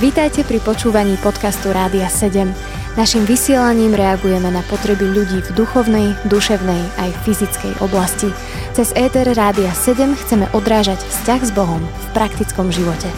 Vítajte 0.00 0.44
pri 0.44 0.60
počúvaní 0.60 1.16
podcastu 1.24 1.72
Rádia 1.72 2.04
7. 2.04 2.44
Naším 3.00 3.24
vysielaním 3.24 3.96
reagujeme 3.96 4.52
na 4.52 4.60
potreby 4.68 5.08
ľudí 5.08 5.40
v 5.40 5.50
duchovnej, 5.56 6.12
duševnej 6.28 6.82
aj 7.00 7.10
fyzickej 7.24 7.80
oblasti. 7.80 8.28
Cez 8.76 8.92
ETR 8.92 9.32
Rádia 9.32 9.72
7 9.72 10.12
chceme 10.12 10.44
odrážať 10.52 11.00
vzťah 11.00 11.40
s 11.40 11.50
Bohom 11.56 11.80
v 11.80 12.06
praktickom 12.12 12.68
živote. 12.68 13.08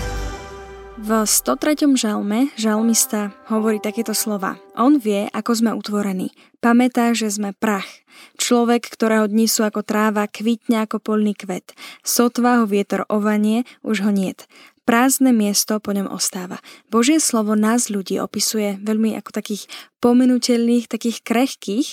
V 1.05 1.27
103. 1.27 1.91
žalme 1.99 2.55
žalmista 2.55 3.35
hovorí 3.51 3.83
takéto 3.83 4.15
slova. 4.15 4.55
On 4.79 4.95
vie, 4.97 5.27
ako 5.35 5.51
sme 5.59 5.71
utvorení. 5.75 6.31
Pamätá, 6.63 7.13
že 7.19 7.35
sme 7.35 7.51
prach. 7.51 8.07
Človek, 8.39 8.89
ktorého 8.89 9.27
dni 9.27 9.51
sú 9.51 9.67
ako 9.67 9.83
tráva, 9.83 10.31
kvitne 10.31 10.87
ako 10.87 11.03
polný 11.03 11.35
kvet. 11.35 11.75
Sotva 12.07 12.63
ho 12.63 12.65
vietor 12.65 13.05
ovanie, 13.11 13.67
už 13.83 14.07
ho 14.07 14.15
niet 14.15 14.47
prázdne 14.85 15.33
miesto 15.33 15.81
po 15.81 15.93
ňom 15.93 16.13
ostáva. 16.13 16.61
Božie 16.93 17.19
slovo 17.19 17.57
nás 17.57 17.89
ľudí 17.89 18.21
opisuje 18.21 18.81
veľmi 18.81 19.17
ako 19.19 19.33
takých 19.33 19.67
pomenutelných, 19.99 20.89
takých 20.89 21.25
krehkých. 21.25 21.89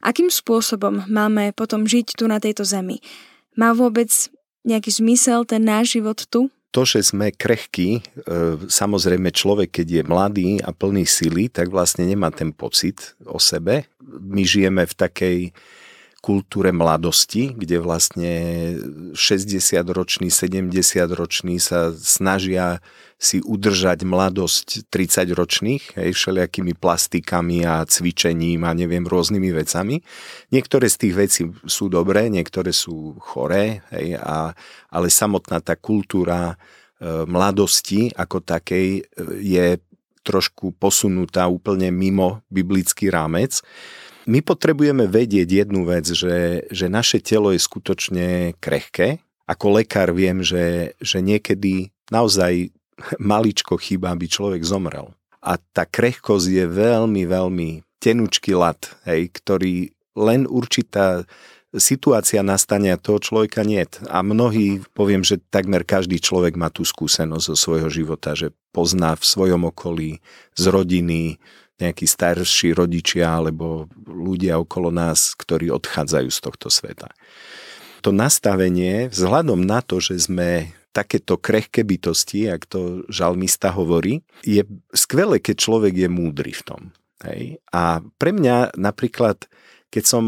Akým 0.00 0.32
spôsobom 0.32 1.04
máme 1.06 1.52
potom 1.52 1.84
žiť 1.84 2.16
tu 2.16 2.24
na 2.26 2.40
tejto 2.40 2.64
zemi? 2.64 3.04
Má 3.54 3.76
vôbec 3.76 4.08
nejaký 4.64 4.90
zmysel 4.92 5.44
ten 5.44 5.64
náš 5.64 6.00
život 6.00 6.24
tu? 6.28 6.48
to, 6.70 6.86
že 6.86 7.10
sme 7.10 7.34
krehkí, 7.34 7.98
e, 7.98 8.02
samozrejme 8.70 9.34
človek, 9.34 9.82
keď 9.82 9.86
je 9.90 10.02
mladý 10.06 10.50
a 10.62 10.70
plný 10.70 11.02
sily, 11.02 11.50
tak 11.50 11.66
vlastne 11.66 12.06
nemá 12.06 12.30
ten 12.30 12.54
pocit 12.54 13.18
o 13.26 13.42
sebe. 13.42 13.90
My 14.06 14.46
žijeme 14.46 14.86
v 14.86 14.94
takej 14.94 15.38
kultúre 16.20 16.68
mladosti, 16.68 17.56
kde 17.56 17.80
vlastne 17.80 18.32
60-roční, 19.16 20.28
70-roční 20.28 21.56
sa 21.56 21.96
snažia 21.96 22.84
si 23.20 23.40
udržať 23.44 24.04
mladosť 24.04 24.88
30-ročných, 24.88 25.96
hej, 25.96 26.10
všelijakými 26.12 26.72
plastikami 26.76 27.68
a 27.68 27.84
cvičením 27.84 28.64
a 28.64 28.72
neviem, 28.72 29.04
rôznymi 29.04 29.52
vecami. 29.52 30.00
Niektoré 30.52 30.88
z 30.88 30.96
tých 30.96 31.14
vecí 31.16 31.42
sú 31.68 31.92
dobré, 31.92 32.32
niektoré 32.32 32.72
sú 32.72 33.16
choré, 33.20 33.84
hej, 33.92 34.16
a, 34.16 34.56
ale 34.88 35.12
samotná 35.12 35.60
tá 35.60 35.76
kultúra 35.76 36.52
e, 36.52 37.24
mladosti 37.28 38.08
ako 38.16 38.40
takej 38.40 38.88
e, 39.00 39.02
je 39.40 39.66
trošku 40.24 40.76
posunutá 40.76 41.48
úplne 41.48 41.88
mimo 41.92 42.44
biblický 42.52 43.08
rámec. 43.08 43.60
My 44.30 44.46
potrebujeme 44.46 45.10
vedieť 45.10 45.66
jednu 45.66 45.82
vec, 45.82 46.06
že, 46.06 46.62
že 46.70 46.86
naše 46.86 47.18
telo 47.18 47.50
je 47.50 47.58
skutočne 47.58 48.54
krehké. 48.62 49.18
Ako 49.50 49.74
lekár 49.74 50.14
viem, 50.14 50.46
že, 50.46 50.94
že 51.02 51.18
niekedy 51.18 51.90
naozaj 52.14 52.70
maličko 53.18 53.74
chýba, 53.74 54.14
aby 54.14 54.30
človek 54.30 54.62
zomrel. 54.62 55.10
A 55.42 55.58
tá 55.58 55.82
krehkosť 55.82 56.46
je 56.46 56.66
veľmi, 56.70 57.26
veľmi 57.26 57.82
tenučký 57.98 58.54
lat, 58.54 58.94
hej, 59.02 59.34
ktorý 59.34 59.90
len 60.14 60.46
určitá 60.46 61.26
situácia 61.74 62.42
nastane 62.46 62.94
a 62.94 63.02
toho 63.02 63.18
človeka 63.18 63.66
nie. 63.66 63.82
A 64.06 64.22
mnohí, 64.22 64.82
poviem, 64.94 65.26
že 65.26 65.42
takmer 65.50 65.82
každý 65.82 66.22
človek 66.22 66.54
má 66.54 66.70
tú 66.70 66.86
skúsenosť 66.86 67.44
zo 67.50 67.56
svojho 67.58 67.90
života, 67.90 68.38
že 68.38 68.54
pozná 68.70 69.18
v 69.18 69.24
svojom 69.26 69.70
okolí, 69.70 70.22
z 70.54 70.64
rodiny, 70.70 71.38
nejakí 71.80 72.04
starší 72.04 72.76
rodičia 72.76 73.40
alebo 73.40 73.88
ľudia 74.04 74.60
okolo 74.60 74.92
nás, 74.92 75.32
ktorí 75.34 75.72
odchádzajú 75.72 76.28
z 76.28 76.40
tohto 76.40 76.68
sveta. 76.68 77.08
To 78.04 78.12
nastavenie, 78.12 79.12
vzhľadom 79.12 79.60
na 79.60 79.84
to, 79.84 80.00
že 80.00 80.28
sme 80.30 80.72
takéto 80.90 81.38
krehké 81.38 81.86
bytosti, 81.86 82.50
ak 82.50 82.66
to 82.66 83.06
žalmista 83.06 83.70
hovorí, 83.70 84.26
je 84.42 84.66
skvelé, 84.90 85.38
keď 85.38 85.56
človek 85.56 85.94
je 85.94 86.08
múdry 86.10 86.52
v 86.52 86.62
tom. 86.66 86.82
Hej? 87.22 87.62
A 87.70 88.02
pre 88.18 88.34
mňa 88.34 88.74
napríklad, 88.74 89.46
keď 89.92 90.04
som 90.04 90.24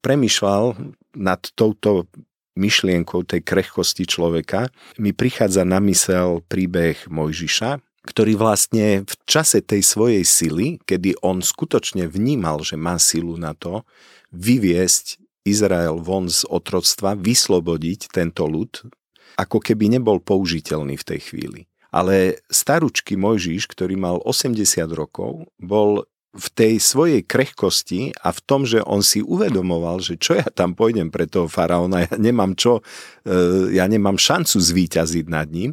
premyšľal 0.00 0.78
nad 1.16 1.40
touto 1.52 2.08
myšlienkou 2.56 3.28
tej 3.28 3.44
krehkosti 3.44 4.08
človeka, 4.08 4.72
mi 4.96 5.12
prichádza 5.12 5.68
na 5.68 5.76
mysel 5.84 6.40
príbeh 6.48 7.04
Mojžiša, 7.12 7.95
ktorý 8.06 8.38
vlastne 8.38 9.02
v 9.02 9.14
čase 9.26 9.60
tej 9.60 9.82
svojej 9.82 10.22
sily, 10.22 10.78
kedy 10.86 11.18
on 11.26 11.42
skutočne 11.42 12.06
vnímal, 12.06 12.62
že 12.62 12.78
má 12.78 12.96
silu 13.02 13.34
na 13.34 13.52
to 13.52 13.82
vyviesť 14.30 15.18
Izrael 15.46 15.98
von 15.98 16.30
z 16.30 16.46
otroctva, 16.46 17.18
vyslobodiť 17.18 18.10
tento 18.10 18.46
ľud, 18.46 18.86
ako 19.38 19.58
keby 19.62 19.98
nebol 19.98 20.18
použiteľný 20.18 20.98
v 20.98 21.06
tej 21.06 21.20
chvíli. 21.30 21.60
Ale 21.94 22.42
staručky 22.50 23.14
Mojžiš, 23.14 23.70
ktorý 23.70 23.94
mal 23.94 24.18
80 24.22 24.58
rokov, 24.90 25.46
bol 25.60 26.06
v 26.36 26.48
tej 26.52 26.74
svojej 26.76 27.24
krehkosti 27.24 28.12
a 28.20 28.28
v 28.28 28.40
tom, 28.44 28.68
že 28.68 28.84
on 28.84 29.00
si 29.00 29.24
uvedomoval, 29.24 30.04
že 30.04 30.20
čo 30.20 30.36
ja 30.36 30.44
tam 30.52 30.76
pôjdem 30.76 31.08
pre 31.08 31.24
toho 31.24 31.48
faraóna, 31.48 32.04
ja 32.04 32.14
nemám 32.20 32.52
čo, 32.52 32.84
e, 33.24 33.72
ja 33.72 33.88
nemám 33.88 34.20
šancu 34.20 34.60
zvíťaziť 34.60 35.26
nad 35.32 35.48
ním, 35.48 35.72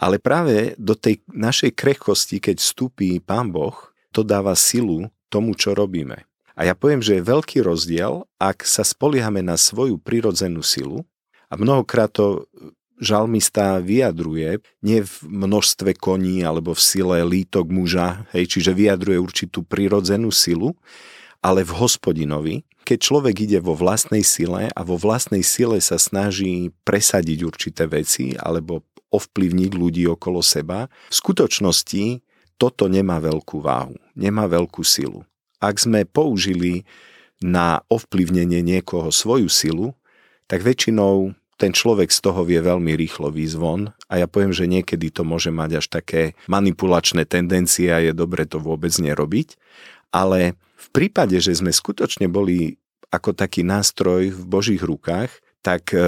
ale 0.00 0.16
práve 0.16 0.72
do 0.80 0.96
tej 0.96 1.20
našej 1.28 1.76
krehkosti, 1.76 2.40
keď 2.40 2.56
vstúpi 2.56 3.20
Pán 3.20 3.52
Boh, 3.52 3.76
to 4.16 4.24
dáva 4.24 4.56
silu 4.56 5.12
tomu, 5.28 5.52
čo 5.52 5.76
robíme. 5.76 6.24
A 6.56 6.64
ja 6.64 6.72
poviem, 6.72 7.04
že 7.04 7.20
je 7.20 7.28
veľký 7.28 7.60
rozdiel, 7.60 8.24
ak 8.40 8.64
sa 8.64 8.80
spoliehame 8.80 9.44
na 9.44 9.60
svoju 9.60 10.00
prirodzenú 10.00 10.64
silu 10.64 11.04
a 11.52 11.60
mnohokrát 11.60 12.08
to 12.08 12.48
žalmista 13.00 13.80
vyjadruje 13.80 14.60
nie 14.84 15.00
v 15.00 15.14
množstve 15.24 15.96
koní 15.96 16.44
alebo 16.44 16.76
v 16.76 16.80
sile 16.84 17.24
lítok 17.24 17.68
muža, 17.72 18.28
hej, 18.36 18.44
čiže 18.56 18.76
vyjadruje 18.76 19.16
určitú 19.16 19.64
prirodzenú 19.64 20.28
silu, 20.28 20.76
ale 21.40 21.64
v 21.64 21.72
hospodinovi, 21.72 22.54
keď 22.84 22.98
človek 23.00 23.36
ide 23.48 23.58
vo 23.64 23.72
vlastnej 23.72 24.20
sile 24.20 24.68
a 24.68 24.80
vo 24.84 25.00
vlastnej 25.00 25.40
sile 25.40 25.80
sa 25.80 25.96
snaží 25.96 26.68
presadiť 26.84 27.38
určité 27.40 27.88
veci 27.88 28.36
alebo 28.36 28.84
ovplyvniť 29.10 29.70
ľudí 29.74 30.06
okolo 30.06 30.40
seba. 30.40 30.86
V 31.10 31.14
skutočnosti 31.14 32.22
toto 32.60 32.86
nemá 32.86 33.18
veľkú 33.18 33.62
váhu, 33.62 33.96
nemá 34.14 34.46
veľkú 34.46 34.82
silu. 34.86 35.26
Ak 35.60 35.80
sme 35.80 36.08
použili 36.08 36.88
na 37.40 37.80
ovplyvnenie 37.88 38.60
niekoho 38.60 39.08
svoju 39.08 39.48
silu, 39.48 39.96
tak 40.44 40.60
väčšinou 40.60 41.32
ten 41.60 41.76
človek 41.76 42.08
z 42.08 42.24
toho 42.24 42.40
vie 42.48 42.56
veľmi 42.56 42.96
rýchlo 42.96 43.28
výjsť 43.28 43.56
von 43.60 43.92
a 44.08 44.16
ja 44.16 44.24
poviem, 44.24 44.56
že 44.56 44.64
niekedy 44.64 45.12
to 45.12 45.28
môže 45.28 45.52
mať 45.52 45.84
až 45.84 45.86
také 45.92 46.32
manipulačné 46.48 47.28
tendencie 47.28 47.92
a 47.92 48.00
je 48.00 48.16
dobre 48.16 48.48
to 48.48 48.56
vôbec 48.56 48.92
nerobiť, 48.96 49.60
ale 50.08 50.56
v 50.80 50.88
prípade, 50.88 51.36
že 51.36 51.52
sme 51.52 51.68
skutočne 51.68 52.32
boli 52.32 52.80
ako 53.12 53.36
taký 53.36 53.60
nástroj 53.60 54.32
v 54.32 54.42
Božích 54.48 54.80
rukách, 54.80 55.28
tak 55.60 55.92
e, 55.92 56.00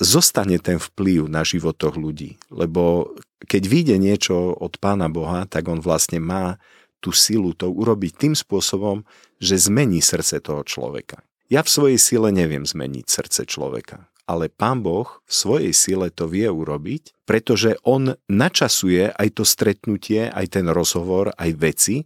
zostane 0.00 0.56
ten 0.58 0.80
vplyv 0.80 1.28
na 1.28 1.44
životoch 1.44 1.94
ľudí. 1.94 2.40
Lebo 2.48 3.14
keď 3.44 3.62
vyjde 3.68 3.96
niečo 4.00 4.56
od 4.56 4.80
Pána 4.80 5.12
Boha, 5.12 5.44
tak 5.44 5.68
on 5.68 5.84
vlastne 5.84 6.18
má 6.18 6.56
tú 7.00 7.12
silu 7.12 7.52
to 7.56 7.68
urobiť 7.68 8.12
tým 8.16 8.34
spôsobom, 8.36 9.04
že 9.40 9.56
zmení 9.56 10.04
srdce 10.04 10.40
toho 10.40 10.64
človeka. 10.64 11.24
Ja 11.48 11.64
v 11.64 11.72
svojej 11.72 11.98
sile 12.00 12.28
neviem 12.32 12.64
zmeniť 12.64 13.06
srdce 13.08 13.42
človeka, 13.48 14.08
ale 14.28 14.52
Pán 14.52 14.84
Boh 14.84 15.20
v 15.24 15.32
svojej 15.32 15.72
sile 15.74 16.12
to 16.12 16.28
vie 16.28 16.46
urobiť, 16.46 17.26
pretože 17.26 17.80
on 17.82 18.14
načasuje 18.28 19.10
aj 19.10 19.28
to 19.34 19.44
stretnutie, 19.48 20.28
aj 20.28 20.60
ten 20.60 20.68
rozhovor, 20.68 21.32
aj 21.34 21.50
veci 21.56 21.96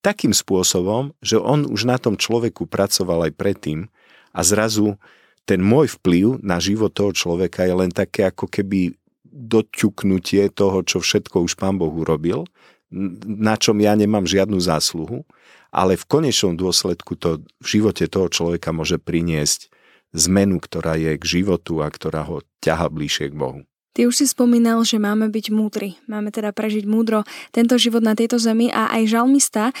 takým 0.00 0.32
spôsobom, 0.32 1.12
že 1.20 1.36
on 1.36 1.68
už 1.68 1.88
na 1.88 2.00
tom 2.00 2.16
človeku 2.16 2.68
pracoval 2.68 3.30
aj 3.30 3.32
predtým 3.36 3.88
a 4.32 4.40
zrazu 4.44 4.96
ten 5.48 5.60
môj 5.60 5.98
vplyv 5.98 6.40
na 6.44 6.62
život 6.62 6.94
toho 6.94 7.10
človeka 7.10 7.66
je 7.66 7.74
len 7.74 7.90
také 7.90 8.28
ako 8.28 8.46
keby 8.46 8.94
doťuknutie 9.30 10.50
toho, 10.52 10.82
čo 10.82 10.98
všetko 11.00 11.46
už 11.46 11.56
pán 11.58 11.78
Boh 11.78 11.90
urobil, 11.90 12.46
na 13.24 13.54
čom 13.54 13.78
ja 13.78 13.94
nemám 13.94 14.26
žiadnu 14.26 14.58
zásluhu, 14.58 15.22
ale 15.70 15.94
v 15.94 16.04
konečnom 16.10 16.58
dôsledku 16.58 17.14
to 17.14 17.46
v 17.62 17.66
živote 17.66 18.10
toho 18.10 18.26
človeka 18.26 18.74
môže 18.74 18.98
priniesť 18.98 19.70
zmenu, 20.10 20.58
ktorá 20.58 20.98
je 20.98 21.14
k 21.14 21.24
životu 21.38 21.86
a 21.86 21.86
ktorá 21.86 22.26
ho 22.26 22.42
ťaha 22.58 22.90
bližšie 22.90 23.30
k 23.30 23.38
Bohu. 23.38 23.60
Ty 23.90 24.06
už 24.06 24.22
si 24.22 24.26
spomínal, 24.30 24.82
že 24.86 25.02
máme 25.02 25.28
byť 25.28 25.46
múdri. 25.50 25.98
Máme 26.06 26.30
teda 26.30 26.54
prežiť 26.54 26.86
múdro 26.86 27.26
tento 27.50 27.74
život 27.74 28.06
na 28.06 28.14
tejto 28.14 28.38
zemi 28.38 28.70
a 28.70 28.86
aj 28.94 29.02
žalmista 29.10 29.74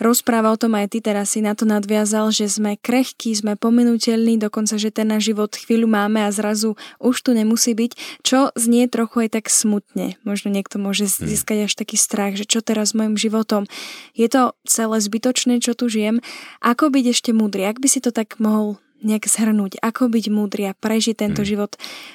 rozpráva 0.00 0.52
o 0.52 0.60
tom 0.60 0.76
aj 0.76 0.92
ty 0.92 0.98
teraz 1.00 1.34
si 1.34 1.40
na 1.40 1.56
to 1.56 1.64
nadviazal, 1.64 2.28
že 2.28 2.48
sme 2.48 2.76
krehkí, 2.76 3.32
sme 3.32 3.56
pominuteľní, 3.56 4.36
dokonca, 4.36 4.76
že 4.76 4.92
ten 4.92 5.08
náš 5.08 5.32
život 5.32 5.56
chvíľu 5.56 5.88
máme 5.88 6.24
a 6.24 6.30
zrazu 6.32 6.76
už 7.00 7.16
tu 7.24 7.30
nemusí 7.32 7.72
byť, 7.72 8.22
čo 8.22 8.52
znie 8.54 8.88
trochu 8.92 9.28
aj 9.28 9.40
tak 9.40 9.46
smutne. 9.48 10.20
Možno 10.22 10.52
niekto 10.52 10.76
môže 10.76 11.08
hm. 11.08 11.26
získať 11.26 11.58
až 11.68 11.72
taký 11.74 11.96
strach, 11.96 12.36
že 12.36 12.44
čo 12.44 12.60
teraz 12.60 12.92
s 12.92 12.96
mojim 12.96 13.16
životom. 13.16 13.64
Je 14.12 14.28
to 14.28 14.52
celé 14.68 15.00
zbytočné, 15.00 15.58
čo 15.64 15.72
tu 15.72 15.88
žijem. 15.88 16.20
Ako 16.60 16.92
byť 16.92 17.04
ešte 17.10 17.30
múdry? 17.32 17.66
Ak 17.66 17.80
by 17.80 17.88
si 17.88 18.04
to 18.04 18.12
tak 18.12 18.36
mohol 18.38 18.78
nejak 19.02 19.28
zhrnúť, 19.28 19.80
ako 19.82 20.08
byť 20.08 20.24
múdry 20.32 20.70
a 20.70 20.76
prežiť 20.76 21.16
tento 21.18 21.42
hmm. 21.44 21.50
život 21.50 21.72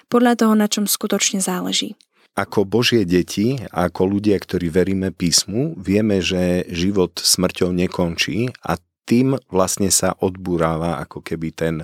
podľa 0.08 0.40
toho, 0.40 0.54
na 0.58 0.66
čom 0.72 0.86
skutočne 0.90 1.44
záleží. 1.44 1.98
ako 2.32 2.64
Božie 2.64 3.04
deti 3.04 3.60
ako 3.76 4.18
ľudia, 4.18 4.40
ktorí 4.40 4.72
veríme 4.72 5.12
písmu, 5.12 5.76
vieme, 5.76 6.24
že 6.24 6.64
život 6.72 7.20
smrťou 7.20 7.76
nekončí 7.76 8.56
a 8.64 8.80
tým 9.12 9.36
vlastne 9.52 9.92
sa 9.92 10.16
odburáva 10.16 11.02
ako 11.04 11.20
keby 11.20 11.52
ten 11.52 11.76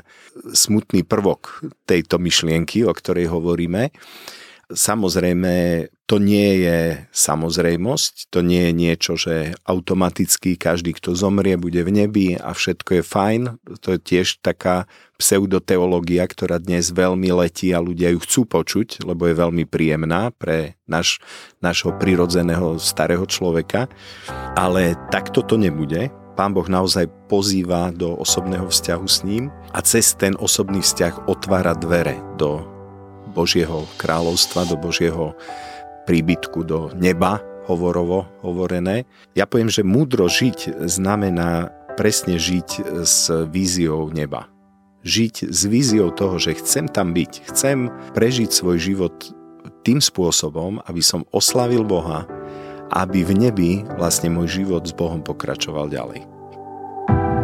smutný 0.56 1.04
prvok 1.04 1.66
tejto 1.84 2.22
myšlienky, 2.22 2.88
o 2.88 2.94
ktorej 2.96 3.28
hovoríme. 3.28 3.92
Samozrejme, 4.68 5.88
to 6.12 6.20
nie 6.20 6.68
je 6.68 7.08
samozrejmosť, 7.16 8.28
to 8.28 8.44
nie 8.44 8.68
je 8.68 8.74
niečo, 8.76 9.14
že 9.16 9.56
automaticky 9.64 10.60
každý, 10.60 10.92
kto 10.92 11.16
zomrie, 11.16 11.56
bude 11.56 11.80
v 11.88 12.04
nebi 12.04 12.28
a 12.36 12.52
všetko 12.52 13.00
je 13.00 13.04
fajn. 13.04 13.42
To 13.80 13.96
je 13.96 14.00
tiež 14.00 14.44
taká 14.44 14.92
pseudoteológia, 15.16 16.28
ktorá 16.28 16.60
dnes 16.60 16.92
veľmi 16.92 17.32
letí 17.32 17.72
a 17.72 17.80
ľudia 17.80 18.12
ju 18.12 18.20
chcú 18.20 18.42
počuť, 18.44 19.08
lebo 19.08 19.32
je 19.32 19.40
veľmi 19.40 19.64
príjemná 19.64 20.36
pre 20.36 20.76
naš, 20.84 21.24
našho 21.64 21.96
prirodzeného 21.96 22.76
starého 22.76 23.24
človeka. 23.24 23.88
Ale 24.60 25.00
takto 25.16 25.48
to 25.48 25.56
nebude. 25.56 26.12
Pán 26.36 26.52
Boh 26.52 26.68
naozaj 26.68 27.08
pozýva 27.32 27.96
do 27.96 28.20
osobného 28.20 28.68
vzťahu 28.68 29.08
s 29.08 29.24
ním 29.24 29.48
a 29.72 29.80
cez 29.80 30.12
ten 30.12 30.36
osobný 30.36 30.84
vzťah 30.84 31.32
otvára 31.32 31.72
dvere 31.72 32.20
do 32.36 32.77
Božieho 33.30 33.86
kráľovstva, 34.00 34.66
do 34.66 34.80
Božieho 34.80 35.36
príbytku, 36.08 36.64
do 36.64 36.90
neba, 36.96 37.44
hovorovo 37.68 38.24
hovorené. 38.40 39.04
Ja 39.36 39.44
poviem, 39.44 39.68
že 39.68 39.84
múdro 39.84 40.32
žiť 40.32 40.88
znamená 40.88 41.76
presne 42.00 42.40
žiť 42.40 43.04
s 43.04 43.28
víziou 43.52 44.08
neba. 44.10 44.48
Žiť 45.04 45.52
s 45.52 45.62
víziou 45.68 46.10
toho, 46.16 46.40
že 46.40 46.56
chcem 46.56 46.88
tam 46.88 47.12
byť, 47.12 47.52
chcem 47.52 47.92
prežiť 48.16 48.50
svoj 48.50 48.78
život 48.80 49.14
tým 49.84 50.00
spôsobom, 50.00 50.80
aby 50.88 51.04
som 51.04 51.28
oslavil 51.36 51.84
Boha, 51.84 52.24
aby 52.92 53.24
v 53.24 53.36
nebi 53.36 53.72
vlastne 54.00 54.32
môj 54.32 54.64
život 54.64 54.88
s 54.88 54.96
Bohom 54.96 55.20
pokračoval 55.20 55.92
ďalej. 55.92 56.37